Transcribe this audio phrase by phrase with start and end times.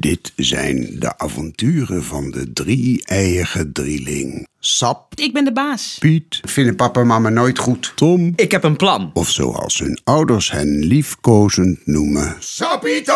[0.00, 4.48] Dit zijn de avonturen van de drie-eiige drieling.
[4.58, 5.96] Sap, Ik ben de baas.
[5.98, 7.92] Piet, Vinden papa en mama nooit goed.
[7.94, 9.10] Tom, Ik heb een plan.
[9.14, 12.36] of zoals hun ouders hen liefkozend noemen.
[12.38, 13.14] Sapito!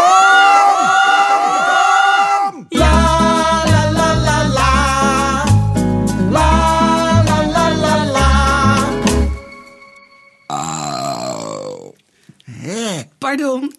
[12.45, 13.73] Hé, Pardon,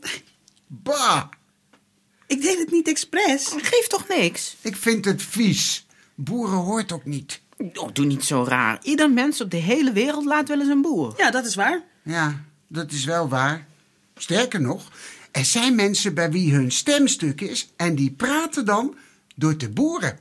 [3.25, 3.69] het niet expres.
[3.69, 4.55] Geef toch niks?
[4.61, 5.85] Ik vind het vies.
[6.15, 7.41] Boeren hoort ook niet.
[7.73, 8.79] Oh, doe niet zo raar.
[8.83, 11.13] Ieder mens op de hele wereld laat wel eens een boer.
[11.17, 11.83] Ja, dat is waar.
[12.03, 13.67] Ja, dat is wel waar.
[14.15, 14.91] Sterker nog,
[15.31, 18.95] er zijn mensen bij wie hun stemstuk is en die praten dan
[19.35, 20.19] door te boeren.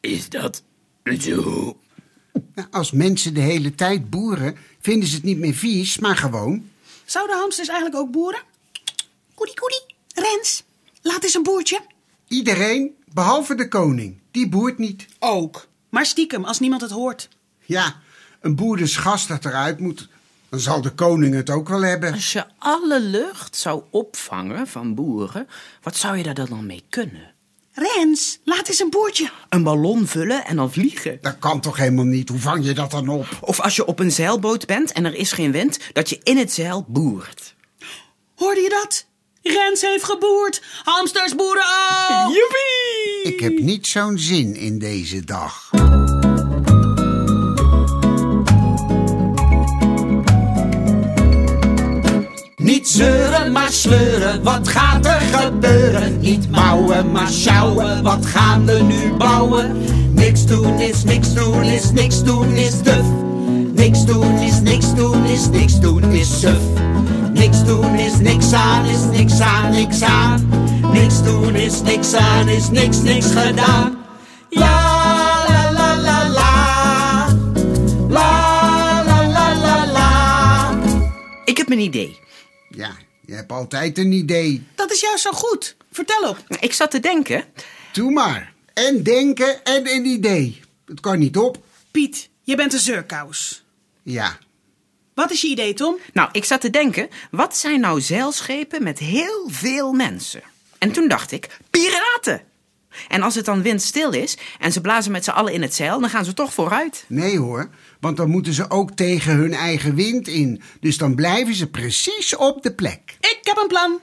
[0.00, 0.62] Is dat
[1.18, 1.76] zo?
[2.54, 6.70] Nou, als mensen de hele tijd boeren, vinden ze het niet meer vies, maar gewoon.
[7.04, 8.42] Zouden hamsters eigenlijk ook boeren?
[9.34, 9.89] Koedie koedie.
[11.02, 11.80] Laat eens een boertje.
[12.28, 15.06] Iedereen, behalve de koning, die boert niet.
[15.18, 15.68] Ook.
[15.88, 17.28] Maar stiekem, als niemand het hoort.
[17.64, 18.00] Ja,
[18.40, 20.08] een boerenschast dat eruit moet,
[20.48, 22.12] dan zal de koning het ook wel hebben.
[22.12, 25.48] Als je alle lucht zou opvangen van boeren,
[25.82, 27.34] wat zou je daar dan mee kunnen?
[27.72, 29.30] Rens, laat eens een boertje.
[29.48, 31.18] Een ballon vullen en dan vliegen.
[31.20, 32.28] Dat kan toch helemaal niet?
[32.28, 33.26] Hoe vang je dat dan op?
[33.40, 36.36] Of als je op een zeilboot bent en er is geen wind, dat je in
[36.36, 37.54] het zeil boert.
[38.34, 39.06] Hoorde je dat?
[39.42, 40.62] Rens heeft geboerd.
[40.84, 42.34] Hamsters boeren ook.
[42.34, 43.34] Joepie!
[43.34, 45.70] Ik heb niet zo'n zin in deze dag.
[52.56, 56.20] Niet zeuren, maar sleuren, wat gaat er gebeuren?
[56.20, 59.82] Niet mouwen, maar sjouwen, wat gaan we nu bouwen?
[60.14, 63.19] Niks doen is niks doen is niks doen is duf.
[63.80, 66.62] Niks doen is niks doen is niks doen is suf.
[67.32, 70.48] Niks doen is niks aan is niks aan niks aan.
[70.92, 74.04] Niks doen is niks aan is niks niks gedaan.
[74.50, 76.52] La la la la la.
[78.08, 80.78] La la la la la.
[81.44, 82.18] Ik heb een idee.
[82.68, 82.96] Ja,
[83.26, 84.66] je hebt altijd een idee.
[84.74, 85.76] Dat is juist zo goed.
[85.92, 86.38] Vertel op.
[86.60, 87.44] Ik zat te denken,
[87.92, 88.52] Doe maar.
[88.74, 90.60] En denken en een idee.
[90.86, 91.58] Het kan niet op.
[91.90, 93.62] Piet, je bent een zeurkous.
[94.02, 94.38] Ja,
[95.14, 95.96] Wat is je idee, Tom?
[96.12, 100.42] Nou, ik zat te denken, wat zijn nou zeilschepen met heel veel mensen?
[100.78, 102.42] En toen dacht ik, piraten!
[103.08, 106.00] En als het dan windstil is en ze blazen met z'n allen in het zeil,
[106.00, 107.04] dan gaan ze toch vooruit.
[107.06, 107.70] nee hoor.
[108.00, 110.62] Want dan moeten ze ook tegen hun eigen wind in.
[110.80, 113.16] Dus dan blijven ze precies op de plek.
[113.20, 114.00] Ik heb een plan.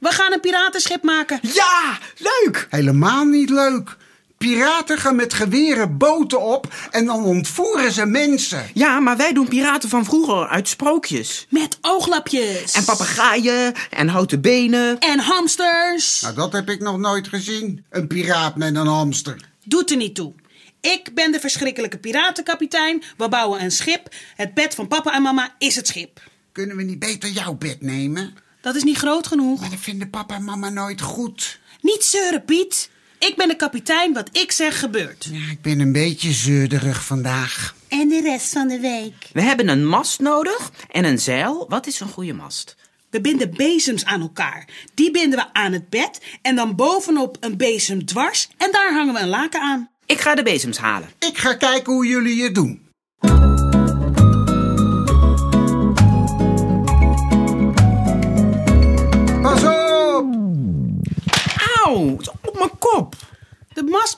[0.00, 1.38] We gaan een piratenschip maken.
[1.42, 2.66] Ja, leuk!
[2.70, 3.96] Helemaal niet leuk.
[4.44, 8.70] Piraten gaan met geweren boten op en dan ontvoeren ze mensen.
[8.74, 11.46] Ja, maar wij doen piraten van vroeger uit sprookjes.
[11.48, 12.72] Met ooglapjes.
[12.72, 14.98] En papegaaien en houten benen.
[14.98, 16.20] En hamsters.
[16.20, 17.84] Nou, dat heb ik nog nooit gezien.
[17.90, 19.36] Een piraat met een hamster.
[19.64, 20.32] Doet er niet toe.
[20.80, 23.02] Ik ben de verschrikkelijke piratenkapitein.
[23.16, 24.08] We bouwen een schip.
[24.36, 26.20] Het bed van papa en mama is het schip.
[26.52, 28.34] Kunnen we niet beter jouw bed nemen?
[28.60, 29.60] Dat is niet groot genoeg.
[29.60, 31.60] Maar dat vinden papa en mama nooit goed.
[31.80, 32.90] Niet zeuren, Piet.
[33.28, 34.12] Ik ben de kapitein.
[34.12, 35.28] Wat ik zeg gebeurt.
[35.32, 37.74] Ja, ik ben een beetje zeurderig vandaag.
[37.88, 39.14] En de rest van de week?
[39.32, 41.66] We hebben een mast nodig en een zeil.
[41.68, 42.76] Wat is een goede mast?
[43.10, 44.68] We binden bezems aan elkaar.
[44.94, 46.20] Die binden we aan het bed.
[46.42, 48.48] En dan bovenop een bezem dwars.
[48.56, 49.90] En daar hangen we een laken aan.
[50.06, 51.08] Ik ga de bezems halen.
[51.18, 52.89] Ik ga kijken hoe jullie het doen.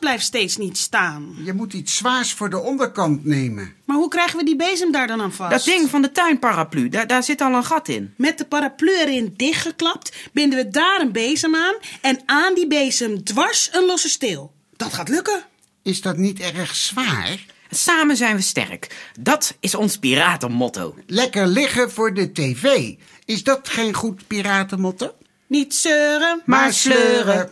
[0.03, 1.35] Blijft steeds niet staan.
[1.45, 3.75] Je moet iets zwaars voor de onderkant nemen.
[3.85, 5.51] Maar hoe krijgen we die bezem daar dan aan vast?
[5.51, 8.15] Dat ding van de tuinparaplu, daar, daar zit al een gat in.
[8.17, 13.25] Met de paraplu erin dichtgeklapt, binden we daar een bezem aan en aan die bezem
[13.25, 14.53] dwars een losse steel.
[14.77, 15.43] Dat gaat lukken.
[15.83, 17.45] Is dat niet erg zwaar?
[17.71, 19.11] Samen zijn we sterk.
[19.21, 20.95] Dat is ons piratenmotto.
[21.07, 22.95] Lekker liggen voor de tv.
[23.25, 25.15] Is dat geen goed piratenmotto?
[25.47, 27.51] Niet zeuren, Maar sleuren.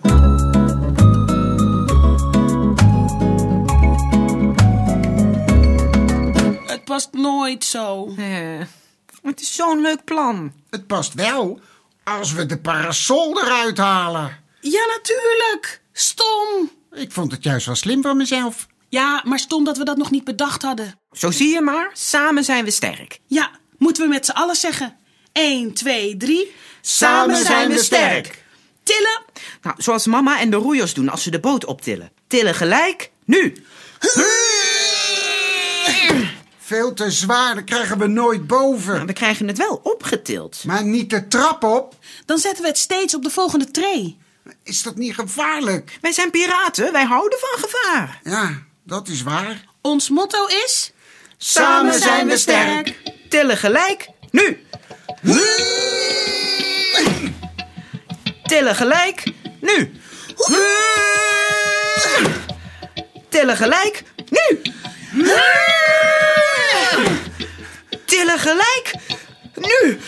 [6.91, 8.15] Past nooit zo.
[8.17, 8.61] Eh,
[9.23, 10.53] het is zo'n leuk plan.
[10.71, 11.61] Het past wel
[12.05, 14.39] als we de parasol eruit halen.
[14.61, 15.83] Ja, natuurlijk.
[15.93, 16.71] Stom.
[16.93, 18.67] Ik vond het juist wel slim van mezelf.
[18.89, 20.95] Ja, maar stom dat we dat nog niet bedacht hadden.
[21.13, 23.21] Zo zie je maar, samen zijn we sterk.
[23.27, 24.97] Ja, moeten we met z'n allen zeggen.
[25.33, 26.55] 1, 2, 3.
[26.81, 28.45] Samen zijn we sterk.
[28.83, 29.23] Tillen.
[29.63, 32.13] Nou, zoals mama en de roeiers doen als ze de boot optillen.
[32.27, 33.65] Tillen gelijk, nu.
[36.71, 38.97] Veel te zwaar, dat krijgen we nooit boven.
[38.97, 40.65] Maar we krijgen het wel opgetild.
[40.65, 41.95] Maar niet de trap op.
[42.27, 44.17] Dan zetten we het steeds op de volgende tray.
[44.63, 45.99] Is dat niet gevaarlijk?
[46.01, 48.21] Wij zijn piraten, wij houden van gevaar.
[48.23, 49.65] Ja, dat is waar.
[49.81, 50.93] Ons motto is...
[51.37, 53.15] Samen zijn we sterk.
[53.29, 54.65] Tillen gelijk, nu.
[58.43, 59.25] Tillen gelijk,
[59.61, 59.93] nu.
[63.29, 64.63] Tillen gelijk, nu.
[68.21, 68.95] Tillen gelijk,
[69.55, 69.99] nu.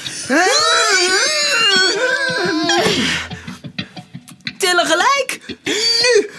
[4.58, 6.30] Tillen gelijk, nu.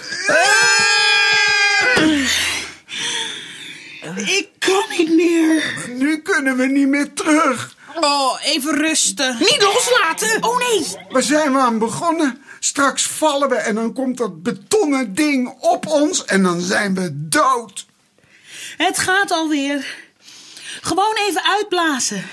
[4.26, 5.64] Ik kan niet meer.
[5.88, 7.76] Nu kunnen we niet meer terug.
[8.00, 9.36] Oh, even rusten.
[9.40, 10.44] Niet loslaten.
[10.44, 10.86] Oh nee.
[11.10, 12.44] Waar zijn we aan begonnen?
[12.60, 17.10] Straks vallen we en dan komt dat betonnen ding op ons en dan zijn we
[17.30, 17.86] dood.
[18.78, 20.03] Het gaat alweer.
[20.84, 22.30] Gewoon even uitblazen.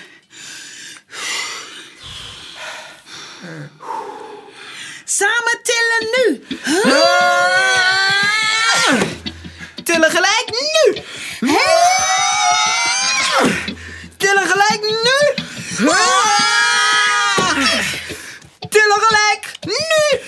[5.04, 6.58] Samen tillen nu
[10.10, 11.02] gelijk, nu.
[14.16, 15.34] Tillen gelijk, nu.
[18.68, 20.18] Tillen gelijk, nu.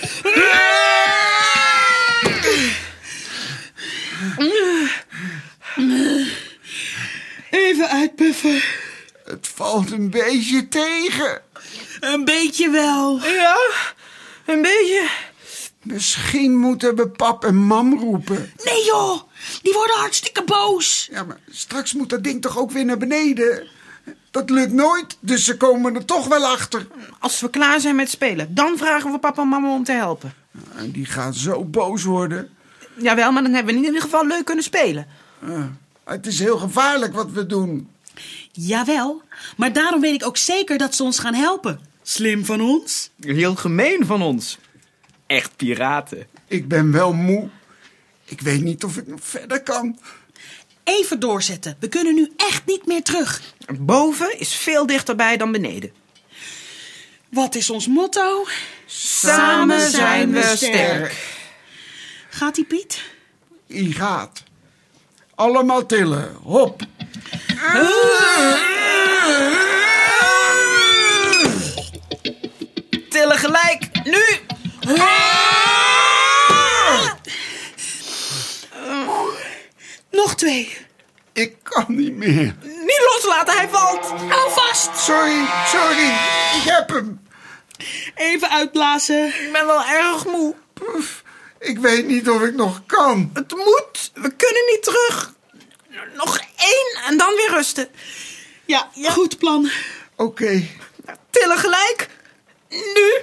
[7.49, 8.32] Even uitpuffen.
[9.25, 11.41] Het valt een beetje tegen.
[11.99, 13.19] Een beetje wel.
[13.19, 13.57] Ja,
[14.45, 15.09] een beetje.
[15.81, 18.53] Misschien moeten we pap en mam roepen.
[18.63, 19.21] Nee joh,
[19.61, 21.07] die worden hartstikke boos.
[21.11, 23.67] Ja, maar straks moet dat ding toch ook weer naar beneden?
[24.31, 26.87] Dat lukt nooit, dus ze komen er toch wel achter.
[27.19, 30.33] Als we klaar zijn met spelen, dan vragen we papa en mama om te helpen.
[30.75, 32.49] En die gaan zo boos worden.
[32.95, 35.07] Jawel, maar dan hebben we in ieder geval leuk kunnen spelen.
[36.03, 37.89] Het is heel gevaarlijk wat we doen.
[38.55, 39.21] Jawel,
[39.57, 41.79] maar daarom weet ik ook zeker dat ze ons gaan helpen.
[42.01, 43.09] Slim van ons.
[43.19, 44.57] Heel gemeen van ons.
[45.27, 46.27] Echt piraten.
[46.47, 47.49] Ik ben wel moe.
[48.25, 49.99] Ik weet niet of ik nog verder kan.
[50.83, 51.77] Even doorzetten.
[51.79, 53.41] We kunnen nu echt niet meer terug.
[53.79, 55.91] Boven is veel dichterbij dan beneden.
[57.29, 58.45] Wat is ons motto?
[58.85, 61.35] Samen zijn we sterk.
[62.29, 63.03] Gaat die Piet?
[63.67, 64.43] Die gaat.
[65.35, 66.35] Allemaal tillen.
[66.43, 66.81] Hop.
[73.09, 74.23] Tillen gelijk, nu.
[80.11, 80.77] Nog twee.
[81.33, 82.55] Ik kan niet meer.
[82.61, 84.05] Niet loslaten, hij valt.
[84.05, 84.89] Hou vast.
[84.97, 86.07] Sorry, sorry.
[86.57, 87.21] Ik heb hem.
[88.15, 89.27] Even uitblazen.
[89.27, 90.55] Ik ben wel erg moe.
[90.73, 91.23] Puf,
[91.59, 93.29] Ik weet niet of ik nog kan.
[93.33, 94.11] Het moet.
[94.13, 95.33] We kunnen niet terug.
[96.15, 97.87] Nog één en dan weer rusten.
[98.65, 99.69] Ja, goed plan.
[100.15, 100.63] Oké.
[101.29, 102.07] Tillen gelijk.
[102.69, 103.21] Nu.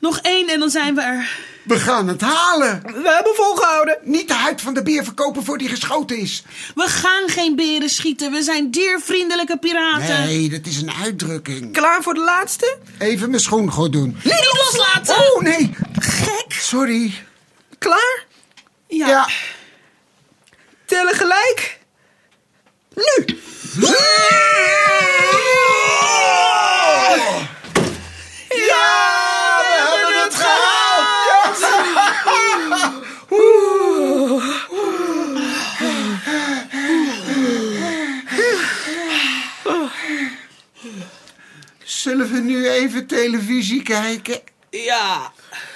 [0.00, 1.48] Nog één en dan zijn we er.
[1.62, 2.82] We gaan het halen.
[2.82, 3.98] We hebben volgehouden.
[4.02, 6.42] Niet de huid van de beer verkopen voor die geschoten is.
[6.74, 8.32] We gaan geen beren schieten.
[8.32, 10.20] We zijn diervriendelijke piraten.
[10.24, 11.72] Nee, dat is een uitdrukking.
[11.72, 12.78] Klaar voor de laatste?
[12.98, 14.16] Even mijn schoen goed doen.
[14.24, 15.16] Niet loslaten.
[15.16, 15.74] Oh, nee.
[15.98, 16.46] Gek.
[16.48, 17.14] Sorry.
[17.80, 18.24] Klaar?
[18.86, 19.08] Ja.
[19.08, 19.28] Ja.
[20.86, 21.78] Tillen gelijk.
[22.94, 23.38] Nu.
[28.48, 28.88] Ja,
[29.60, 31.58] we hebben het gehaald.
[41.84, 44.40] Zullen we nu even televisie kijken?
[44.70, 45.32] Ja.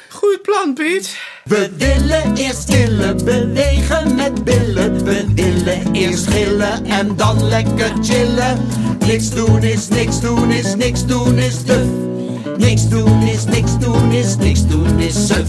[0.09, 1.19] Goed plan, Piet.
[1.45, 5.05] We willen eerst chillen, bewegen met billen.
[5.05, 8.59] We willen eerst gillen en dan lekker chillen.
[9.07, 11.87] Niks doen is niks doen is niks doen is duf.
[12.57, 15.49] Niks doen is niks doen is niks doen is suf.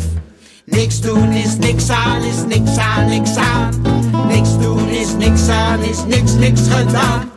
[0.66, 3.82] Niks doen is niks aan is niks aan niks aan.
[4.28, 7.32] Niks doen is niks aan is niks niks gedaan.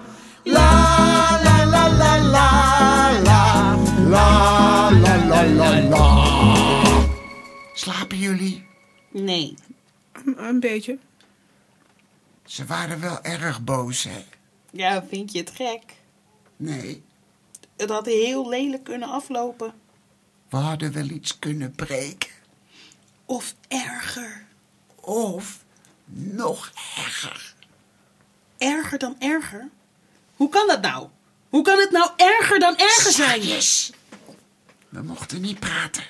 [0.44, 0.70] La
[1.44, 3.76] la la la la la
[4.08, 4.47] la
[9.10, 9.54] Nee.
[10.36, 10.98] Een beetje.
[12.44, 14.24] Ze waren wel erg boos, hè?
[14.70, 15.82] Ja, vind je het gek?
[16.56, 17.02] Nee,
[17.76, 19.72] Het had heel lelijk kunnen aflopen.
[20.48, 22.30] we hadden wel iets kunnen breken.
[23.24, 24.44] Of erger.
[25.00, 25.64] Of
[26.04, 27.54] nog erger.
[28.58, 29.68] Erger dan erger?
[30.36, 31.08] Hoe kan dat nou?
[31.48, 33.42] Hoe kan het nou erger dan erger zijn?
[33.42, 33.92] Zachtjes.
[34.88, 36.04] We mochten niet praten.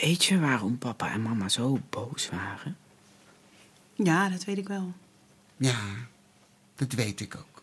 [0.00, 2.76] Weet je waarom papa en mama zo boos waren?
[3.94, 4.92] Ja, dat weet ik wel.
[5.56, 5.78] Ja,
[6.74, 7.62] dat weet ik ook.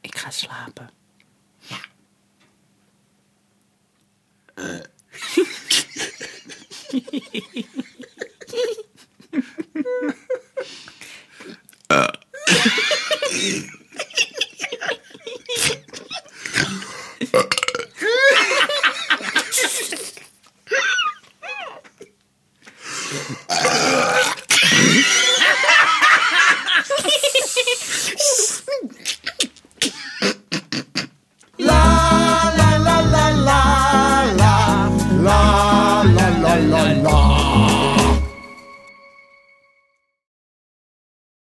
[0.00, 0.90] Ik ga slapen.
[1.58, 1.80] Ja.
[23.48, 24.22] uh,